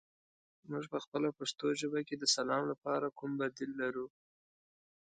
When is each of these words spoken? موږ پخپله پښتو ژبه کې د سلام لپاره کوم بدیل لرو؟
موږ 0.69 0.83
پخپله 0.93 1.29
پښتو 1.39 1.67
ژبه 1.81 2.01
کې 2.07 2.15
د 2.17 2.23
سلام 2.35 2.63
لپاره 2.71 3.15
کوم 3.17 3.31
بدیل 3.41 3.71
لرو؟ 3.81 4.05